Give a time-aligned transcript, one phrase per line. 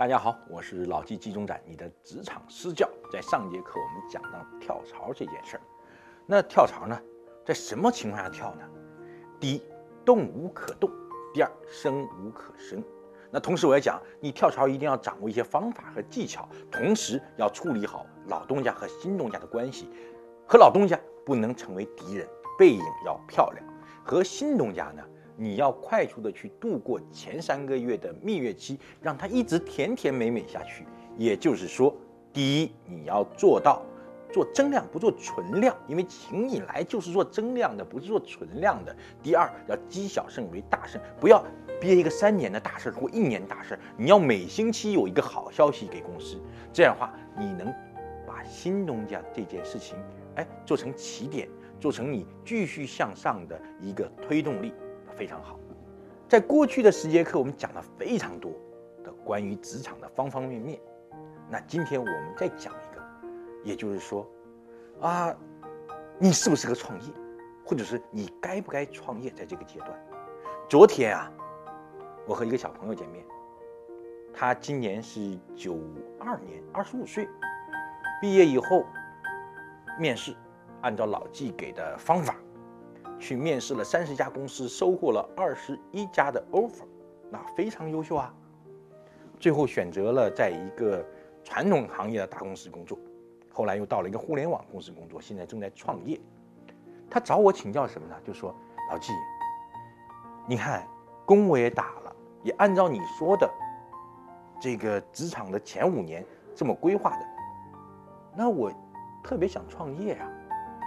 [0.00, 2.88] 大家好，我是老纪季中展，你的职场私教。
[3.12, 5.62] 在上节课我们讲到跳槽这件事儿，
[6.24, 6.98] 那跳槽呢，
[7.44, 8.62] 在什么情况下跳呢？
[9.38, 9.62] 第一，
[10.02, 10.88] 动无可动；
[11.34, 12.82] 第二，生无可生。
[13.30, 19.90] 那同时我也讲，你跳槽一定要掌握一些方法和技巧，同时要处理好老东家和新东家的关系，
[20.48, 22.26] 和老东家不能成为敌人，
[22.58, 23.62] 背影要漂亮；
[24.02, 25.02] 和新东家呢？
[25.40, 30.84] 你要快速的去度过前三个月的蜜月期，让它一直甜甜美美下去。
[31.16, 31.96] 也就是说，
[32.30, 33.82] 第一，你要做到
[34.30, 38.94] 做增量不做存量，因为请你来就是做增量的，不是做存量的。
[39.22, 41.42] 第二，要积小胜为大胜，不要
[41.80, 46.38] 憋一个三年的大事或一年大事，你要每星期有一个好消息给公司。
[46.70, 47.66] 这样的话，你能
[48.26, 49.96] 把新东家这件事情，
[50.34, 51.48] 哎，做成起点，
[51.80, 54.74] 做成你继续向上的一个推动力。
[55.20, 55.60] 非常好，
[56.26, 58.50] 在过去的十节课，我们讲了非常多
[59.04, 60.80] 的关于职场的方方面面。
[61.46, 63.02] 那今天我们再讲一个，
[63.62, 64.26] 也就是说，
[64.98, 65.36] 啊，
[66.18, 67.12] 你适不适合创业，
[67.66, 69.90] 或者是你该不该创业，在这个阶段。
[70.70, 71.30] 昨天啊，
[72.26, 73.22] 我和一个小朋友见面，
[74.32, 75.78] 他今年是九
[76.18, 77.28] 二年，二十五岁，
[78.22, 78.86] 毕业以后
[79.98, 80.34] 面试，
[80.80, 82.36] 按照老纪给的方法。
[83.20, 86.84] 去面试了三十家公司，收获了二十一家的 offer，
[87.30, 88.34] 那非常优秀啊。
[89.38, 91.04] 最后选择了在一个
[91.44, 92.98] 传统行业的大公司工作，
[93.52, 96.18] 后来又到了一个互联网公司工作，现在正在创业。
[97.10, 98.16] 他找我请教什么呢？
[98.24, 98.54] 就说
[98.90, 99.12] 老季，
[100.48, 100.86] 你看
[101.26, 103.48] 工我也打了，也按照你说的
[104.60, 107.26] 这个职场的前五年这么规划的，
[108.34, 108.72] 那我
[109.22, 110.28] 特别想创业啊，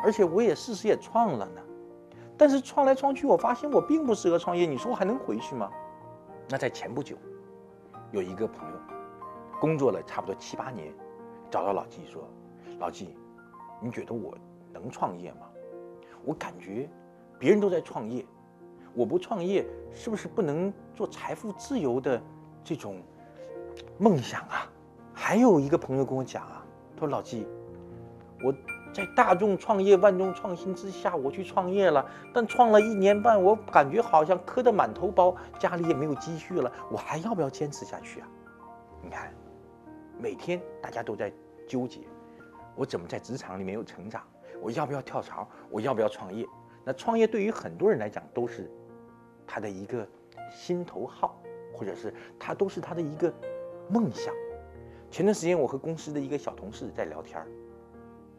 [0.04, 1.62] 而且我也事实也创了呢。
[2.44, 4.66] 但是创来创去，我发现我并不适合创业。
[4.66, 5.72] 你说我还能回去吗？
[6.50, 7.16] 那在前不久，
[8.12, 8.78] 有一个朋友
[9.62, 10.94] 工作了差不多七八年，
[11.50, 12.28] 找到老纪说
[12.80, 13.16] ：“老纪，
[13.80, 14.38] 你觉得我
[14.74, 15.48] 能创业吗？
[16.26, 16.90] 我感觉
[17.40, 18.26] 别人都在创业，
[18.94, 22.22] 我不创业是不是不能做财富自由的
[22.62, 23.02] 这种
[23.98, 24.70] 梦想啊？”
[25.16, 27.48] 还有一个朋友跟我讲啊，他说：“老纪，
[28.44, 28.54] 我……”
[28.94, 32.06] 在大众创业、万众创新之下，我去创业了。
[32.32, 36.72] 但创了一年半，我感觉好像磕得满头包，家里也没有积蓄了。
[36.92, 38.28] 我还要不要坚持下去啊？
[39.02, 39.34] 你看，
[40.20, 41.34] 每天大家都在
[41.68, 42.02] 纠结，
[42.76, 44.22] 我怎么在职场里面有成长？
[44.62, 45.48] 我要不要跳槽？
[45.72, 46.46] 我要不要创业？
[46.86, 48.70] 那创业对于很多人来讲都是
[49.48, 50.08] 他的一个
[50.52, 51.42] 心头好，
[51.74, 53.34] 或者是他都是他的一个
[53.90, 54.34] 梦想。
[55.10, 57.48] 前段时间，我和公司的一个小同事在聊天儿。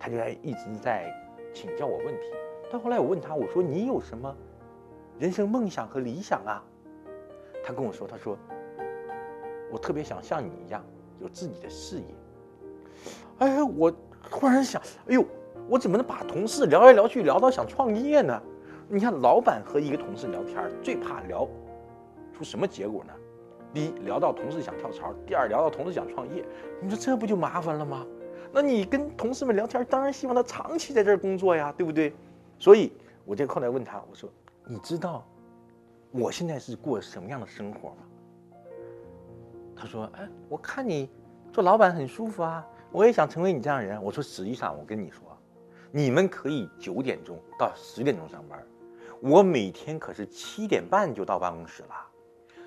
[0.05, 1.11] 他就在一直在
[1.55, 2.27] 请教我问题，
[2.71, 4.37] 到后来我问他，我说你有什么
[5.19, 6.63] 人生梦想和理想啊？
[7.65, 8.37] 他跟我说，他说
[9.73, 10.85] 我特别想像你一样
[11.21, 12.05] 有自己的事业。
[13.39, 13.91] 哎，我
[14.31, 15.25] 忽然想，哎呦，
[15.71, 18.39] 我怎么能把同事聊来聊去聊到想创业呢？
[18.89, 21.49] 你看，老板和一个同事聊天最怕聊
[22.37, 23.13] 出什么结果呢？
[23.73, 26.45] 第一，聊到同事想跳槽；第二，聊到同事想创业。
[26.83, 28.07] 你说这不就麻烦了吗？
[28.55, 32.15] 那你跟同事们聊天，当然希望他长期在这儿工作呀，对不对？
[32.57, 32.93] 所以
[33.25, 34.31] 我就后来问他，我说
[34.65, 35.27] ：“你知道
[36.13, 37.97] 我现在是过什么样的生活吗？”
[39.75, 41.11] 他说：“哎，我看你
[41.53, 45.37] 做老板很舒服啊，我也想成为你这样的人。”我说：“实际上，我跟你说，
[45.91, 48.65] 你们可以九点钟到十点钟上班，
[49.21, 52.07] 我每天可是七点半就到办公室了，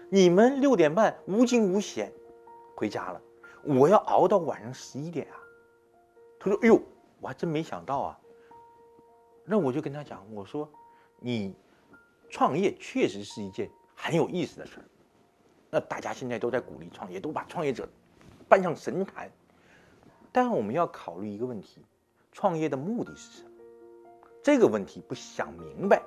[0.10, 2.12] 你们六点半无惊无险
[2.76, 3.22] 回家了，
[3.64, 5.40] 我要熬到晚上十一点啊。”
[6.48, 6.82] 他说：“哎呦，
[7.20, 8.20] 我还真没想到啊。”
[9.46, 10.70] 那我就跟他讲，我说
[11.20, 11.56] ：“你
[12.30, 14.86] 创业确实是一件很有意思的事儿。
[15.70, 17.88] 那大家现在都在鼓励创业，都把创业者
[18.48, 19.32] 搬上神坛。
[20.32, 21.86] 但我们要考虑一个问题：
[22.32, 23.50] 创业的目的是什么？
[24.44, 26.02] 这个问题不想明白，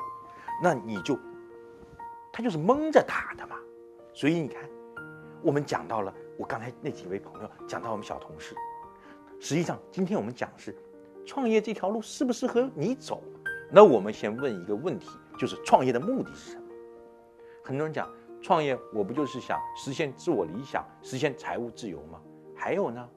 [0.63, 1.19] 那你就
[2.33, 3.57] 他就是蒙着打的嘛。
[4.15, 4.69] 所以你看，
[5.43, 8.55] 我们讲到了我刚才那几位朋友，讲到我们小同事。”
[9.41, 10.77] 实际上，今天我们讲的是
[11.25, 13.23] 创业这条路适不适合你走？
[13.71, 15.09] 那我们先问一个问题，
[15.39, 16.65] 就是创业的目的是什么？
[17.65, 18.07] 很多人讲
[18.43, 22.21] 创业，我不就是想实现自我理想，实现财务自由吗？
[22.55, 23.09] 还有呢？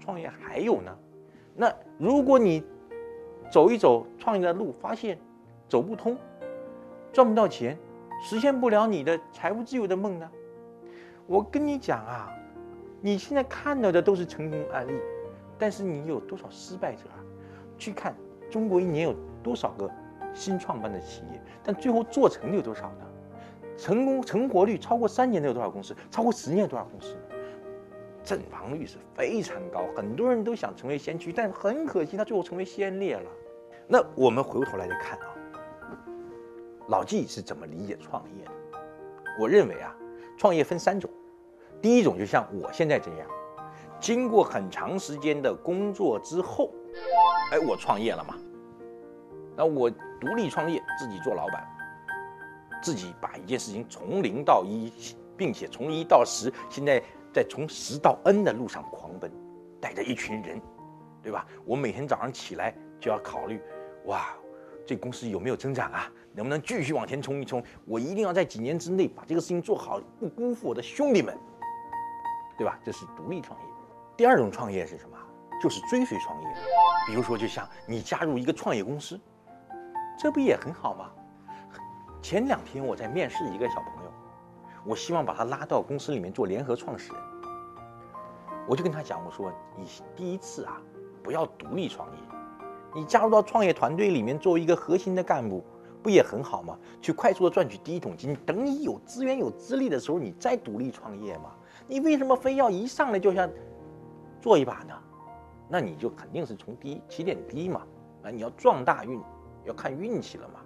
[0.00, 0.98] 创业还有呢？
[1.54, 2.64] 那如果你
[3.52, 5.18] 走一走创业的路，发现
[5.68, 6.16] 走不通，
[7.12, 7.78] 赚不到钱，
[8.22, 10.30] 实现不了你的财务自由的梦呢？
[11.26, 12.32] 我跟你讲啊，
[13.02, 14.92] 你现在看到的都是成功案例。
[15.62, 17.22] 但是你有多少失败者啊？
[17.78, 18.16] 去看
[18.50, 19.14] 中国一年有
[19.44, 19.88] 多少个
[20.34, 23.06] 新创办的企业，但最后做成的有多少呢？
[23.78, 25.94] 成功成活率超过三年的有多少公司？
[26.10, 27.20] 超过十年有多少公司呢？
[28.24, 33.30] 阵亡率是非常高，很多人都想成为先驱，但很可惜，他最后成为先烈了。
[33.86, 35.30] 那我们回过头来再看啊，
[36.88, 38.50] 老纪是怎么理解创业的？
[39.38, 39.96] 我认为啊，
[40.36, 41.08] 创业分三种，
[41.80, 43.28] 第一种就像我现在这样，
[44.02, 46.72] 经过很长时间的工作之后，
[47.52, 48.34] 哎，我创业了嘛。
[49.56, 51.64] 那我独立创业，自己做老板，
[52.82, 54.92] 自己把一件事情从零到一，
[55.36, 57.00] 并且从一到十，现在
[57.32, 59.30] 在从十到 N 的路上狂奔，
[59.80, 60.60] 带着一群人，
[61.22, 61.46] 对吧？
[61.64, 63.62] 我每天早上起来就要考虑，
[64.06, 64.34] 哇，
[64.84, 66.10] 这公司有没有增长啊？
[66.34, 67.62] 能不能继续往前冲一冲？
[67.84, 71.38] 我一定要在几年之内把这个事情做好，不辜负我的兄弟们，
[72.58, 72.76] 对吧？
[72.82, 73.71] 这是独立创业。
[74.16, 75.16] 第二种创业是什么？
[75.62, 76.48] 就是追随创业。
[77.06, 79.20] 比如说，就像你加入一个创业公司。
[80.18, 81.10] 这不也很好吗？
[82.20, 84.12] 前两天我在面试一个小朋友，
[84.84, 87.22] 我希望把他拉到公司里面做联合创始人。
[88.68, 90.80] 我就跟他讲，我说你第一次啊，
[91.22, 92.18] 不要独立创业，
[92.94, 95.64] 你加入到创业团队里面作为一个核心的干部，
[96.00, 96.78] 不也很好吗？
[97.00, 101.50] 去快速的赚取第一桶金，等你有资源有资历的时候，你再独立创业嘛。
[101.88, 103.50] 你为什么非要一上来就像
[104.42, 104.94] 做一把呢？
[105.70, 107.86] 那你就肯定是从低起点低嘛，
[108.24, 109.18] 啊，你要撞大运。
[109.64, 110.58] 要看运气了嘛，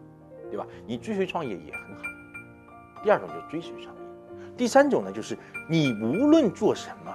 [0.50, 0.66] 对吧？
[0.86, 2.02] 你追随创业也很好。
[3.04, 4.02] 第二种就是追随创业，
[4.56, 5.36] 第三种呢，就是
[5.68, 7.14] 你无论做什么，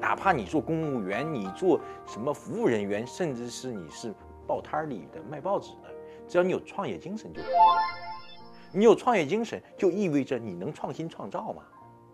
[0.00, 4.14] 哪怕你做公务员，你做什么服务人员，甚至是你是
[4.46, 5.90] 报摊里的卖报纸的，
[6.26, 7.60] 只要你有创业精神就可以了。
[8.72, 11.64] 你有创业精神，就意味着你能创新创造嘛，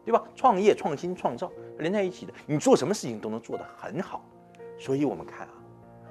[0.07, 0.25] 对吧？
[0.35, 4.25] 创业、创新、创造连在一起的，你做什么事情都能做得很好。
[4.79, 5.53] 所以我们看啊。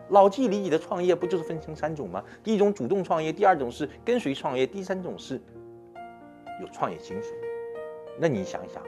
[0.10, 2.24] 老纪理解的创业不就是分成三种吗？
[2.44, 5.42] 第一种主动创业，第二种是跟随创业，第三种是
[6.62, 7.32] 有创业精神。
[8.20, 8.84] 那你想想，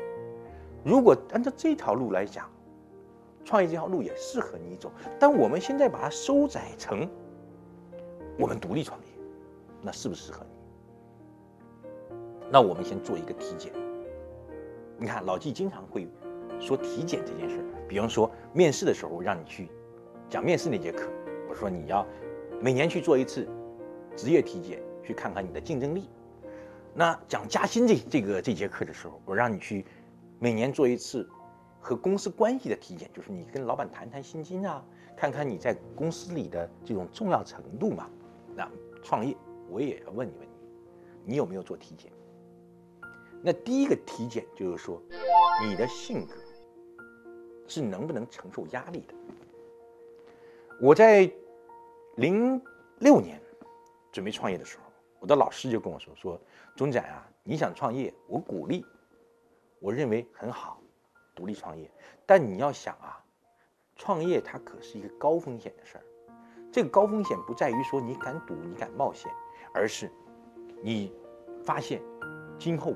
[0.83, 2.47] 如果按照这条路来讲，
[3.43, 4.91] 创业这条路也适合你走。
[5.17, 7.09] 但我们现在把它收窄成
[8.37, 9.07] 我们独立创业，
[9.81, 10.45] 那适不适合
[12.11, 12.17] 你？
[12.51, 13.73] 那我们先做一个体检。
[14.99, 16.07] 你看老纪经常会
[16.59, 19.69] 说体检这件事儿，比方说面试的时候让你去。
[20.29, 21.07] 讲面试那节课，
[21.47, 22.05] 我说你要
[22.59, 23.47] 每年去做一次
[24.13, 26.09] 职业体检，去看看你的竞争力。
[26.93, 29.85] 那讲加薪这这个这节课的时候，我让你去
[30.37, 31.25] 每年做一次
[31.79, 34.83] 和公司关系的体检，就是你跟老板谈谈薪金啊，
[35.15, 38.09] 看看你在公司里的这种重要程度嘛。
[38.53, 38.69] 那
[39.01, 39.33] 创业
[39.69, 40.45] 我也要问你问
[41.23, 42.11] 你，你有没有做体检？
[43.43, 45.01] 那第一个体检就是说
[45.63, 46.35] 你的性格
[47.67, 49.13] 是能不能承受压力的。
[50.79, 51.31] 我在
[52.15, 52.61] 零
[52.99, 53.41] 六年
[54.11, 54.83] 准备创业的时候，
[55.19, 56.39] 我的老师就跟我说：“说
[56.75, 58.85] 钟展啊，你想创业，我鼓励，
[59.79, 60.79] 我认为很好，
[61.35, 61.89] 独立创业。
[62.25, 63.23] 但你要想啊，
[63.95, 66.03] 创业它可是一个高风险的事儿。
[66.71, 69.31] 这个高风险不在于说你敢赌、你敢冒险，
[69.73, 70.11] 而是
[70.83, 71.11] 你
[71.63, 72.01] 发现
[72.59, 72.93] 今后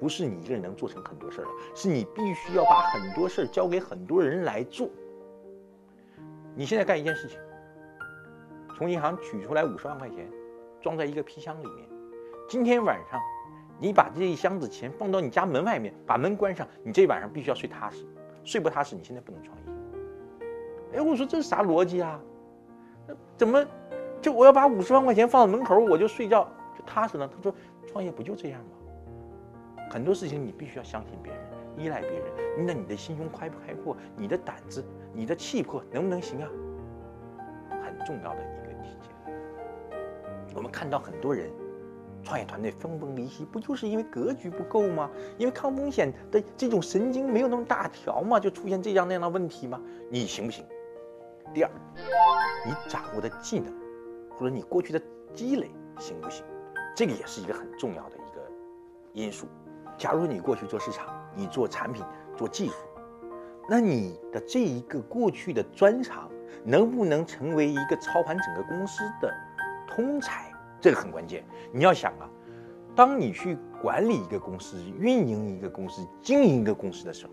[0.00, 4.88] 不是你一个人能做成很多事儿了，是你必须要把很多事儿交给很多人来做。”
[6.56, 7.38] 你现在干一件事情，
[8.76, 10.30] 从银行取出来五十万块钱，
[10.80, 11.88] 装在一个皮箱里面。
[12.48, 13.20] 今天晚上，
[13.80, 18.06] 你把这一箱子钱放到你家门外面，把门关上，你这一晚上必须要睡踏实。
[18.44, 19.64] 睡不踏实，你现在不能创业。
[20.98, 22.20] 哎，我说这是啥逻辑啊？
[23.36, 23.66] 怎么
[24.22, 26.48] 就我要把五十万块钱放在门口，我就睡觉
[26.78, 27.26] 就踏实了？
[27.26, 27.52] 他说
[27.86, 28.73] 创业不就这样吗？
[29.94, 31.40] 很多事情你必须要相信别人，
[31.76, 32.66] 依赖别人。
[32.66, 33.96] 那你的心胸开不开阔？
[34.16, 34.84] 你的胆子？
[35.12, 36.50] 你的气魄能不能行啊？
[37.70, 39.32] 很重要的一个体现。
[40.52, 41.48] 我们看到很多人
[42.24, 45.08] 创业团队分崩离析，不就是因为格局不够吗？
[45.38, 48.40] 因为抗风险的这种神经没有那么大条吗？
[48.40, 49.80] 就出现这样那样的问题吗？
[50.10, 50.66] 你行不行？
[51.54, 51.70] 第二，
[52.66, 53.72] 你掌握的技能
[54.36, 55.00] 或者你过去的
[55.32, 55.70] 积累
[56.00, 56.44] 行不行？
[56.96, 58.42] 这个也是一个很重要的一个
[59.12, 59.46] 因素。
[59.96, 62.04] 假如你过去做市场，你做产品，
[62.36, 62.74] 做技术。
[63.68, 66.30] 那你的这一个过去的专长，
[66.64, 69.32] 能不能成为一个操盘整个公司的
[69.88, 70.52] 通才？
[70.80, 71.42] 这个很关键。
[71.72, 72.28] 你要想啊，
[72.94, 77.32] 当你去管理一个公司、运营一个公司、经营一个公司的时候，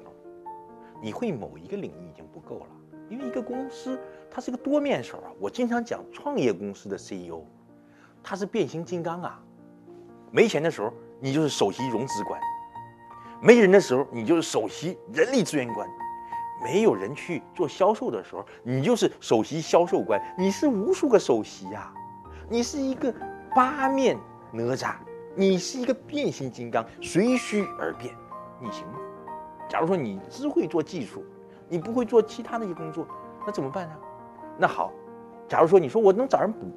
[1.02, 2.68] 你会某一个领域已经不够了，
[3.10, 4.00] 因为一个公司
[4.30, 5.32] 它是个多面手啊。
[5.38, 7.44] 我经常讲，创业公司的 CEO，
[8.24, 9.44] 他是变形金刚啊。
[10.32, 12.40] 没钱的时候，你就是首席融资官；
[13.42, 15.88] 没人的时候，你就是首席人力资源官。
[16.64, 21.92] 没有人去做销售的时候，你就是首席销售官，你是无数个首席呀，
[22.48, 23.12] 你是一个
[23.56, 24.16] 八面
[24.52, 24.94] 哪吒，
[25.36, 28.16] 你是一个变形金刚，随需而变，
[28.62, 29.00] 你行吗？
[29.68, 31.26] 假如说你只会做技术，
[31.68, 33.08] 你不会做其他那些工作，
[33.44, 33.96] 那怎么办呢？
[34.60, 34.94] 那好，
[35.48, 36.72] 假如说你说我能找人补，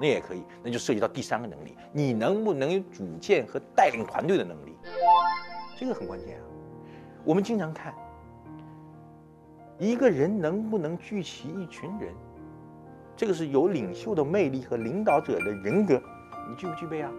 [0.00, 4.76] 那也可以，那就涉及到第三个能力，你能不能有主见和带领团队的能力？
[5.76, 6.44] 这个很关键啊。
[7.24, 7.94] 我们经常看
[9.78, 12.12] 一个人能不能聚齐一群人，
[13.16, 16.00] 这个是有领袖的魅力和领导者的人格，
[16.48, 17.10] 你具不具备啊？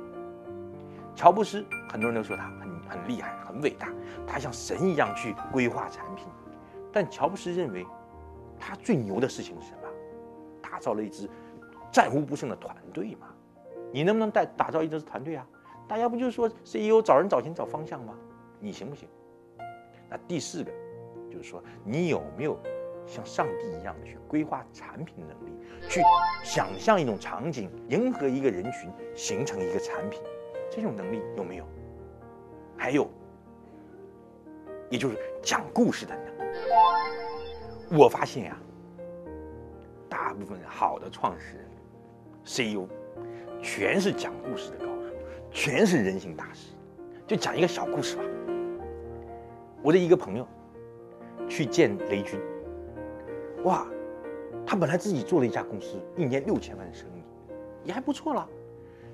[1.16, 3.90] 乔布斯，很多人都说他很很厉害、很伟大，
[4.28, 6.28] 他像神一样去规划产品。
[6.92, 7.86] 但乔布斯认为，
[8.60, 9.88] 他最牛的事情是什么？
[10.62, 11.30] 打造了一支
[11.92, 13.28] 战无不胜的团队嘛。
[13.92, 15.48] 你能不能带打造一支团队啊？
[15.88, 18.14] 大家不就说 CEO 找人找钱找方向吗？
[18.66, 19.08] 你行不行？
[20.10, 20.72] 那第四个
[21.30, 22.58] 就是说，你有没有
[23.06, 25.54] 像上帝一样的去规划产品能力，
[25.88, 26.02] 去
[26.44, 30.20] 想象一种场景，迎合一个人群，形成一个产品？
[30.72, 31.66] 这种能力有没有？
[32.76, 33.08] 还有，
[34.90, 36.52] 也就是讲故事的能力。
[37.92, 38.58] 我发现呀，
[40.10, 41.70] 大部分好的创始人、
[42.44, 42.88] CEO，
[43.62, 45.14] 全是讲故事的高手，
[45.52, 46.74] 全是人性大师。
[47.28, 48.24] 就讲一个小故事吧。
[49.86, 50.48] 我的一个朋友
[51.48, 52.40] 去见雷军，
[53.66, 53.86] 哇，
[54.66, 57.22] 他本来自己做了一家公司，一年六千万的生意，
[57.84, 58.50] 也还不错了。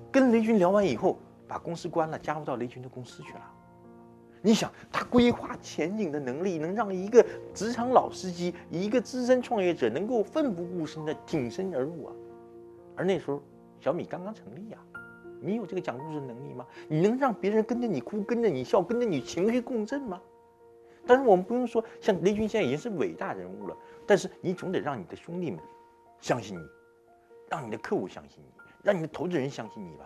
[0.09, 1.19] 跟雷军聊完以后。
[1.45, 3.41] 把公司关了，加入到雷军的公司去了。
[4.41, 7.21] 你想，他规划前景的能力，能让一个
[7.53, 12.13] 职场老司机、一个资深创业者能够奋不顾身的挺身而入啊！
[12.95, 13.41] 而那时候，
[13.81, 14.77] 小米刚刚成立呀，
[15.41, 16.65] 你有这个讲故事的能力吗？
[16.87, 20.21] 你能让别人跟着你哭、跟着你笑、跟着你情绪共振吗？
[21.05, 25.59] 但是我们不用说，像雷军现在已经是伟大人物了，但是你总得让你的兄弟们
[26.19, 26.65] 相信你，
[27.49, 30.05] 让你的客户相信你，让你的投资人相信你吧。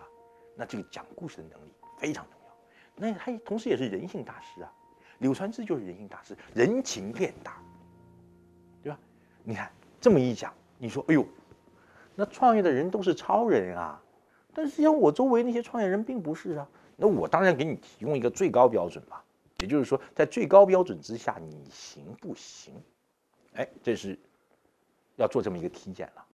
[0.56, 2.56] 那这个讲故事的能力非常重要，
[2.96, 4.72] 那他同时也是人性大师啊。
[5.18, 7.58] 柳传志就是人性大师，人情练达，
[8.82, 8.98] 对吧？
[9.44, 11.26] 你看这么一讲，你说，哎呦，
[12.14, 14.02] 那创业的人都是超人啊，
[14.54, 16.68] 但实际上我周围那些创业人并不是啊。
[16.96, 19.22] 那我当然给你提供一个最高标准吧，
[19.58, 22.74] 也就是说，在最高标准之下，你行不行？
[23.54, 24.18] 哎，这是
[25.16, 26.26] 要做这么一个体检了。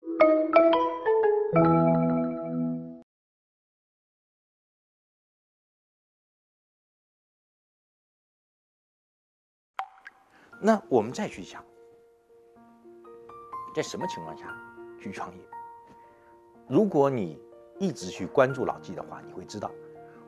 [10.64, 11.64] 那我们再去想，
[13.76, 14.56] 在什么情况下
[15.00, 15.44] 去创业？
[16.68, 17.40] 如果你
[17.80, 19.72] 一直去关注老纪的话，你会知道，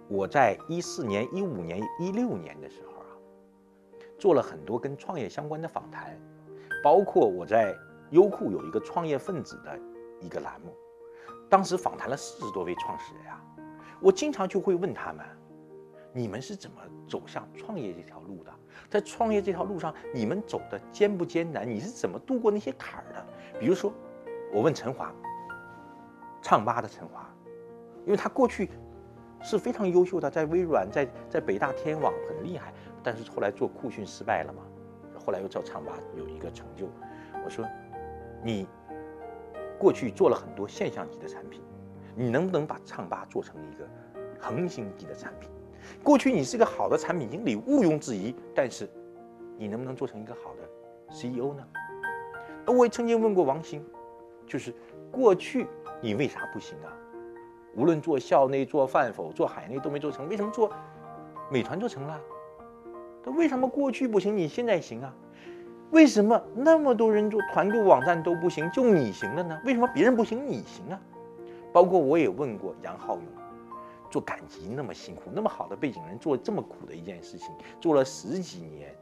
[0.07, 3.07] 我在一四年、一五年、一六年的时候啊，
[4.19, 6.19] 做了很多跟创业相关的访谈，
[6.83, 7.75] 包括我在
[8.11, 9.79] 优酷有一个创业分子的
[10.19, 10.75] 一个栏目，
[11.49, 13.41] 当时访谈了四十多位创始人啊，
[13.99, 15.25] 我经常就会问他们。
[16.15, 18.53] 你们是怎么走向创业这条路的？
[18.87, 21.67] 在创业这条路上，你们走的艰不艰难？
[21.67, 23.25] 你是怎么度过那些坎儿的？
[23.59, 23.91] 比如说，
[24.53, 25.11] 我问陈华，
[26.39, 27.27] 唱吧的陈华，
[28.05, 28.69] 因为他过去
[29.43, 32.73] 是非常优秀的，在微软、在在北大天网很厉害，
[33.03, 34.63] 但是后来做酷讯失败了嘛，
[35.19, 36.87] 后来又叫唱吧有一个成就。
[37.43, 37.67] 我说，
[38.41, 38.65] 你
[39.77, 41.61] 过去做了很多现象级的产品，
[42.15, 43.85] 你能不能把唱吧做成一个
[44.39, 45.49] 恒星级的产品？
[46.01, 48.33] 过去你是个好的产品经理，毋庸置疑。
[48.55, 48.89] 但是，
[49.57, 50.63] 你能不能做成一个好的
[51.11, 51.67] CEO 呢？
[52.65, 53.85] 我也曾经问过王兴，
[54.47, 54.73] 就是
[55.11, 55.67] 过去
[55.99, 56.95] 你为啥不行啊？
[57.75, 60.71] 无论做校内、做饭否、做海内都没做成，为什么做
[61.51, 62.19] 美团做成了？
[63.23, 65.13] 那为什么过去不行，你现在行啊？
[65.91, 69.61] 为什么那么多人做团购网站都不行，就你行了呢？
[69.65, 70.99] 为什么别人不行，你行啊？
[71.71, 73.23] 包括我也问过杨浩勇。
[74.11, 77.49] 做赶集那么辛苦，那么好的背景人做这么苦的一件事情，
[77.81, 78.95] 做了十几年，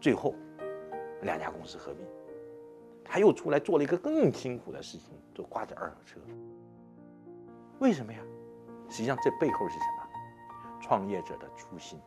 [0.00, 0.34] 最后
[1.20, 2.06] 两家公司合并，
[3.04, 6.18] 他又出来做了一个更辛苦的事情，做挂着二手车。
[7.78, 8.18] 为什么呀？
[8.88, 10.02] 实际上这背后是什么？
[10.80, 12.00] 创业者的初心。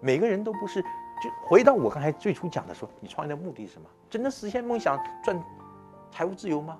[0.00, 3.88] 每个人都不是，就回到我刚才最初讲的说，你创业的目的是什么？
[4.10, 5.40] 真的实现梦想，赚
[6.10, 6.78] 财务自由吗？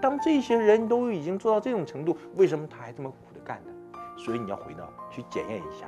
[0.00, 3.72] 当这些人都已经做到这种程度，为什么他还这么苦的干呢？
[4.16, 5.86] 所以你要回到去检验一下，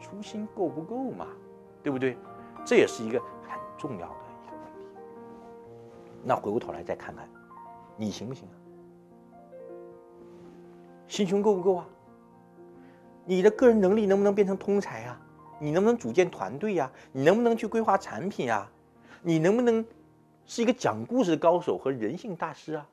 [0.00, 1.26] 初心够不够嘛？
[1.82, 2.16] 对不对？
[2.64, 4.80] 这也是一个很重要的一个问题。
[6.22, 7.28] 那回过头来再看看，
[7.96, 8.54] 你行不行啊？
[11.08, 11.86] 心胸够不够啊？
[13.24, 15.20] 你的个人能力能不能变成通才啊？
[15.58, 16.90] 你能不能组建团队呀？
[17.12, 18.70] 你能不能去规划产品啊？
[19.22, 19.84] 你能不能
[20.44, 22.86] 是一个讲故事的高手和人性大师啊？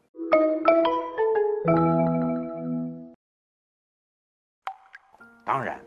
[5.45, 5.79] 当然，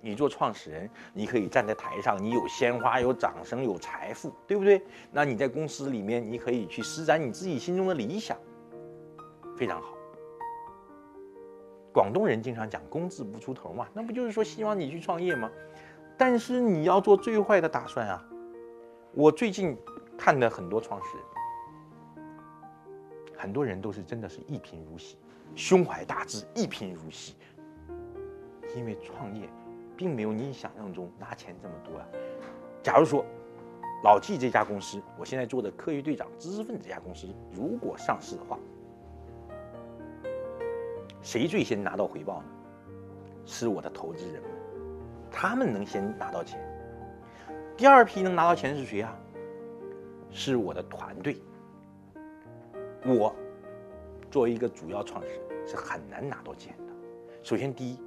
[0.00, 4.82] 你做创始人，你可以站在台上，你有鲜花、有掌声、有财富，对不对？
[5.12, 8.36] 那你在公司里面，你可以去施展你自己心中的理想，
[9.56, 9.95] 非常好。
[11.96, 15.50] 广东人经常讲“工字不出头”嘛，那不就是说希望你去创业吗？
[16.14, 18.22] 但是你要做最坏的打算啊！
[19.14, 19.74] 我最近
[20.14, 22.26] 看的很多创始人，
[23.34, 25.16] 很多人都是真的是一贫如洗，
[25.54, 27.34] 胸怀大志，一贫如洗，
[28.76, 29.48] 因为创业。
[29.96, 32.06] 并没有你想象中拿钱这么多啊！
[32.82, 33.24] 假如说
[34.04, 38.58] 老纪这家公司，我现在做的科学队长知识分子这家公司，如果上市的话，
[41.26, 42.44] 谁最先拿到回报呢？
[43.44, 44.40] 是我的投资人，
[45.28, 46.56] 他们能先拿到钱。
[47.76, 49.12] 第二批能拿到钱是谁啊？
[50.30, 51.42] 是我的团队。
[53.04, 53.34] 我
[54.30, 56.94] 作为一个主要创始人，是很难拿到钱的。
[57.42, 58.00] 首先，第一。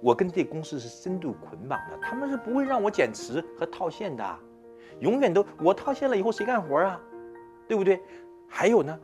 [0.00, 4.38] 我跟这公司是深度捆绑的，他们是不会让我减持和套现的，
[4.98, 7.00] 永远都我套现了以后谁干活啊？
[7.68, 8.02] 对不对？
[8.48, 8.98] 还有呢，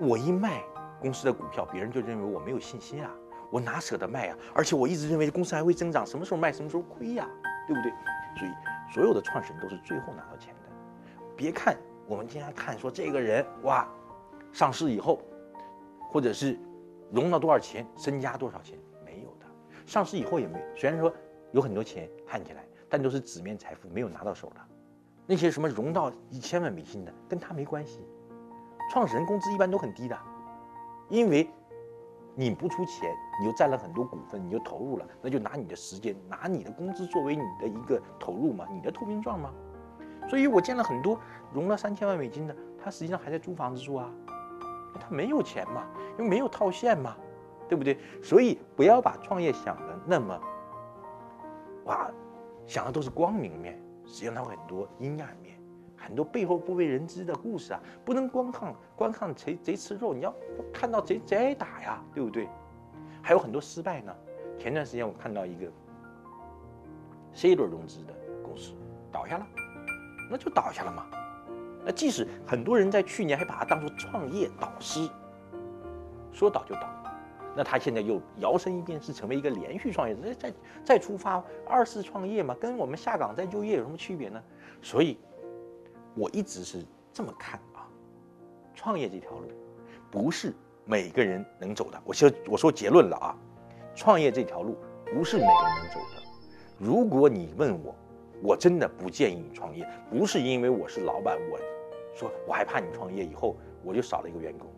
[0.00, 0.64] 我一卖
[1.02, 3.10] 公司的股票，别人就认为我没有信心啊，
[3.50, 4.38] 我哪舍得卖啊？
[4.54, 7.28] 而且我一直认为公司还会增长，什么时候卖什么时候亏呀，
[7.66, 7.92] 对不对？
[8.38, 8.52] 所以
[8.94, 10.70] 所有的创始人都是最后拿到钱的。
[11.36, 13.86] 别看我们经常看说这个人哇，
[14.52, 15.20] 上市以后，
[16.10, 16.56] 或者是
[17.10, 18.78] 融了多少钱，身家多少钱。
[19.04, 19.46] 没有的
[19.84, 21.12] 上市以后也没，虽然说
[21.50, 24.60] 有很多钱看起来，但都是纸面财富，没有拿到手的。
[25.26, 28.00] 那些什么融到一千万美金的，跟他没关系。
[28.90, 30.18] 创始人工资一般都很低的，
[31.12, 31.46] 因为
[32.34, 39.52] 你不出钱，你又占了很多股份，你又投入了，那就拿你的时间，拿你的工资作为你的一个投入嘛，你的投名状嘛。
[40.26, 41.20] 所以我见了很多
[41.52, 44.10] 融了三千万美金的，他实际上还在租房子住啊，
[44.98, 45.86] 他没有钱嘛，
[46.18, 47.14] 因为没有套现嘛。
[47.68, 47.96] 对不对？
[48.22, 50.38] 所以不要把创业想的那么，
[51.84, 52.10] 哇，
[52.66, 55.58] 想的都是光明面，实际上它有很多阴暗面，
[56.04, 57.80] 很多背后不为人知的故事啊！
[58.04, 60.34] 不能光看光看贼贼吃肉，你要
[60.72, 62.48] 看到贼贼挨打呀，对不对？
[63.22, 64.12] 还有很多失败呢。
[64.58, 65.70] 前段时间我看到一个
[67.32, 68.12] C 轮融资的
[68.42, 68.72] 公司
[69.10, 69.46] 倒下了，
[70.30, 71.06] 那就倒下了嘛。
[71.84, 75.08] 那即使很多人在去年还把它当做创业导师，
[76.32, 76.88] 说倒就倒。
[77.54, 80.52] 那他现在又摇身一变，是成为一个连续创业者，再
[80.84, 82.54] 再出发二次创业嘛？
[82.54, 84.42] 跟我们下岗再就业有什么区别呢？
[84.80, 85.18] 所以，
[86.14, 87.88] 我一直是这么看啊，
[88.74, 89.48] 创业这条路
[90.10, 90.52] 不是
[90.84, 92.00] 每个人能走的。
[92.04, 93.36] 我说我说结论了啊，
[93.94, 94.76] 创业这条路
[95.12, 96.22] 不是每个人能走的。
[96.78, 97.94] 如果你问我，
[98.42, 101.58] 我真的不建议你创业，不是因为我是老板，我
[102.14, 104.68] 说我害怕你创业以后我就少了一个员工。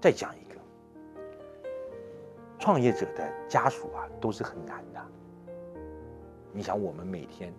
[0.00, 0.54] 再讲一个。
[2.58, 5.00] 创业者的家属啊，都是很难的。
[6.52, 7.52] 你想，我们每天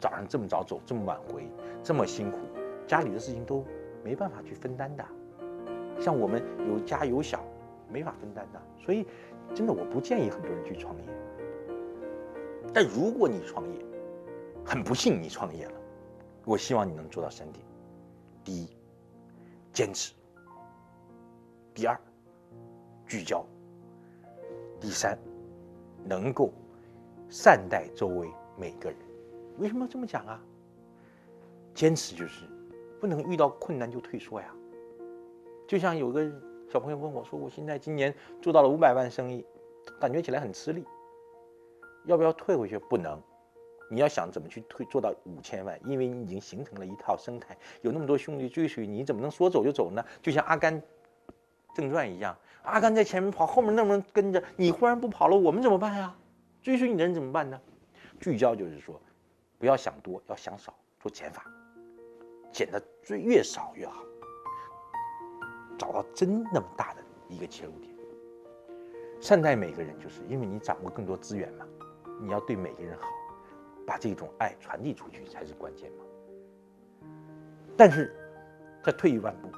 [0.00, 1.48] 早上这么早走，这么晚回，
[1.82, 2.38] 这么辛苦，
[2.86, 3.64] 家里的事情都
[4.04, 5.04] 没办法去分担的。
[6.00, 7.42] 像我们有家有小，
[7.90, 8.60] 没法分担的。
[8.78, 9.06] 所以，
[9.54, 11.02] 真的我不建议很多人去创业。
[12.74, 13.84] 但如果你创业，
[14.64, 15.80] 很不幸你创业了，
[16.44, 17.64] 我希望你能做到三点：
[18.44, 18.76] 第一，
[19.72, 20.12] 坚持；
[21.72, 21.98] 第二，
[23.08, 23.44] 聚焦。
[24.78, 25.18] 第三，
[26.04, 26.52] 能够
[27.30, 28.28] 善待周围
[28.58, 28.98] 每个人。
[29.58, 30.40] 为什么这么讲啊？
[31.74, 32.44] 坚持就是
[33.00, 34.54] 不能遇到困难就退缩呀。
[35.68, 36.26] 就像有个
[36.70, 39.44] 小朋友问我说：“我现在今年做到了五百万生意，
[40.00, 40.84] 感觉起来很吃力，
[42.04, 43.20] 要不要退回去？”不能，
[43.90, 50.04] 你要想怎么去退做到五千万，因为你已经形成了一套生态，有那么多兄弟追随你，怎么能说走就走呢？
[50.22, 50.80] 就像《阿甘
[51.74, 52.36] 正传》一样。
[52.62, 56.16] 阿甘在前面跑，后面那么多人跟着，你忽然不跑了，我们怎么办呀？
[56.62, 57.60] 追随你的人怎么办呢？
[58.18, 59.00] 聚焦就是说，
[59.58, 61.46] 不要想多，要想少，做减法，
[62.52, 64.02] 减的最越少越好，
[65.78, 67.94] 找到真那么大的一个切入点。
[69.20, 71.66] 善待每个人，就是因为你掌握更多资源嘛，
[72.20, 73.08] 你要对每个人好，
[73.86, 76.04] 把这种爱传递出去才是关键嘛。
[77.76, 78.14] 但是，
[78.84, 79.48] 再退一万步，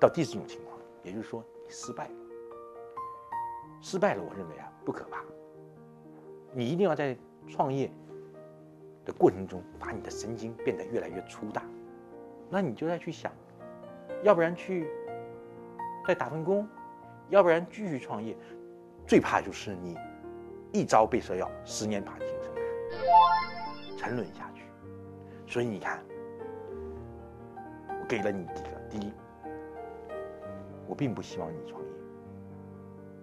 [0.00, 1.70] 到第四种情况，也就是说你。
[1.72, 2.14] 失败了，
[3.80, 5.22] 失败了，我认为啊不可怕。
[6.52, 7.16] 你一定要在
[7.48, 7.88] 创业
[9.04, 11.62] 的过程中，把你的神经变得越来越粗大。
[12.48, 13.32] 那你就再去想，
[14.22, 14.88] 要不然去
[16.06, 16.68] 再打份工，
[17.28, 18.36] 要不然继续创业。
[19.06, 19.96] 最怕就是你
[20.72, 22.52] 一朝被蛇咬，十年怕井绳，
[23.96, 24.62] 沉沦下去。
[25.46, 26.02] 所以你看，
[27.88, 29.12] 我给了你几个：第一。
[30.86, 31.88] 我并不希望你创业。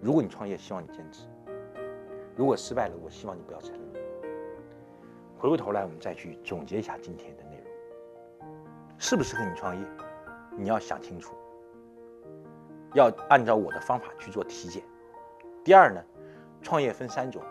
[0.01, 1.27] 如果你创业，希望你坚持。
[2.35, 4.06] 如果失败了，我希望你不要沉沦。
[5.39, 8.47] 回过头来，我们再去总结一下今天的内容，
[8.97, 9.85] 适不适合你创业，
[10.57, 11.35] 你要想清楚，
[12.95, 14.83] 要按照我的方法去做体检。
[15.63, 16.03] 第二呢，
[16.63, 17.43] 创业分三种：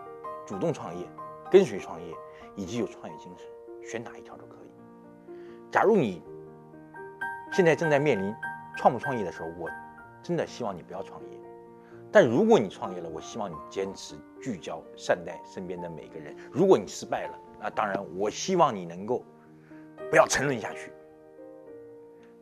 [0.45, 1.07] 主动创业、
[1.49, 2.13] 跟随创业，
[2.57, 3.47] 以及有创业精神，
[3.89, 5.31] 选哪一条都可以。
[5.71, 6.21] 假如你
[7.53, 8.35] 现在正在面临
[8.75, 9.69] 创不创业的时候，我
[10.21, 11.27] 真的希望你不要创业。
[12.11, 16.35] 但如果你创业了，我希望你坚持聚焦，善待身边的每个人。
[16.51, 19.23] 如果你失败了，那当然，我希望你能够
[20.09, 20.91] 不要沉沦下去。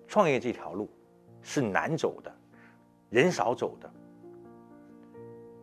[0.07, 0.89] 创业这条路
[1.41, 2.31] 是难走的，
[3.09, 3.91] 人少走的。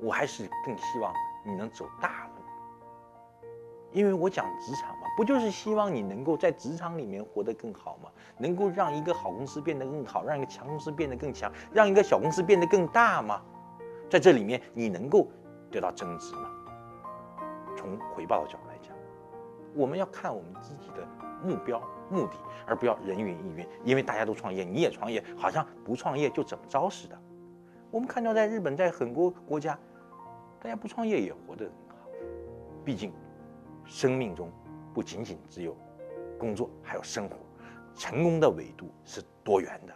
[0.01, 1.13] 我还是更希望
[1.47, 3.49] 你能走大路，
[3.93, 8.11] 因为我讲职场嘛，不就是希望你能够在职场里面活得更好吗？
[8.37, 13.41] 能够让一个好公司变得更好，让一个强公司变得更强，让一个小公司变得更大吗？
[14.11, 15.29] 在这里面，你能够
[15.71, 16.51] 得到增值吗？
[17.77, 18.72] 从回报的角度，
[19.75, 21.07] 我们要看我们自己的
[21.43, 21.81] 目标
[22.11, 22.35] 目的，
[22.67, 23.67] 而不要人云亦云。
[23.85, 27.19] 因为大家都创业，你也创业，好像不创业就怎么着似的。
[27.91, 29.79] 我们看到，在日本，在很多国家，
[30.61, 32.09] 大家不创业也活得很好。
[32.85, 33.13] 毕竟，
[33.85, 34.51] 生命中
[34.95, 35.77] 不仅仅只有
[36.39, 37.37] 工作，还有生活。
[37.95, 39.95] 成功的维度是多元的。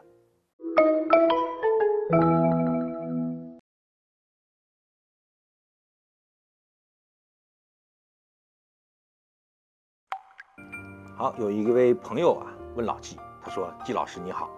[11.19, 14.51] 好，有一位朋友啊问老季，他说：“季老师你好，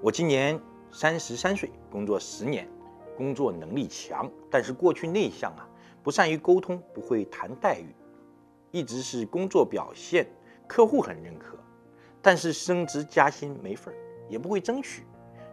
[0.00, 0.56] 我今年
[0.92, 2.68] 三十三岁，工作十年，
[3.16, 5.68] 工作能力强，但是过去内向啊，
[6.00, 7.92] 不善于沟通，不会谈待遇，
[8.70, 10.24] 一直是工作表现
[10.68, 11.58] 客户很认可，
[12.22, 15.02] 但是升职加薪没份儿，也不会争取。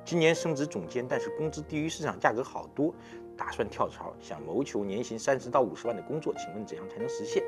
[0.04, 2.94] 今年升职总监，但是工资低于市场价格好多，
[3.36, 7.44] 打算跳槽，想谋求年薪三十到五十万的工作，请问怎样才能实现？”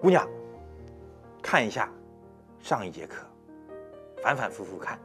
[0.00, 0.26] 姑娘。
[1.48, 1.88] 看一下
[2.58, 3.24] 上一节课，
[4.20, 4.98] 反反复复看，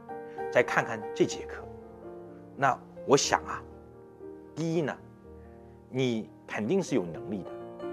[0.50, 1.62] 再看看这节课。
[2.56, 2.76] 那
[3.06, 3.62] 我想啊，
[4.52, 4.92] 第一呢，
[5.88, 7.50] 你肯定是有能力的，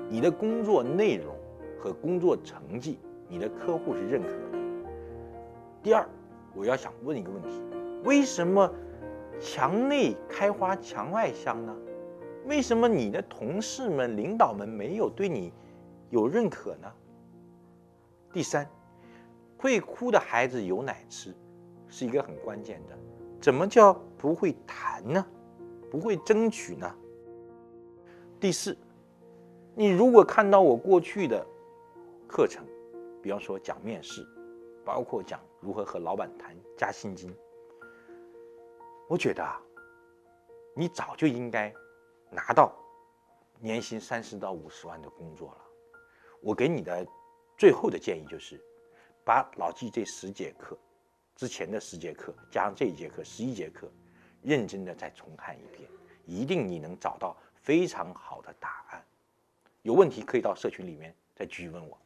[0.10, 1.36] 你的工作内容
[1.80, 4.58] 和工作成绩，你的客户是认可的。
[5.84, 6.04] 第二，
[6.56, 7.50] 我要想问一个问题：
[8.04, 8.68] 为什么
[9.40, 11.76] 墙内开花墙外香呢？
[12.48, 15.54] 为什么你的同事们、领导们没有对你
[16.10, 16.92] 有认可呢？
[18.32, 18.70] 第三，
[19.58, 21.36] 会哭的孩子有奶吃，
[21.88, 22.96] 是一个很关键的。
[23.42, 25.26] 怎么叫不会谈呢？
[25.90, 26.96] 不会争取呢？
[28.40, 28.78] 第四，
[29.74, 31.44] 你如果看到我过去的
[32.28, 32.64] 课程，
[33.20, 34.24] 比方说讲面试，
[34.86, 37.36] 包括讲如何和老板谈加薪金，
[39.08, 39.60] 我觉得啊，
[40.76, 41.74] 你早就应该
[42.30, 42.72] 拿到
[43.60, 45.58] 年薪三十到五十万的工作了。
[46.42, 47.04] 我给你的。
[47.60, 48.58] 最后的建议就是，
[49.26, 50.78] 把老纪这十节课
[51.36, 53.92] 之前的十节课加上这一节课十一节课，
[54.42, 55.90] 认真的再重看一遍，
[56.26, 59.04] 一定你能找到非常好的答案。
[59.82, 62.00] 有问题可以到社群里面再继续问我。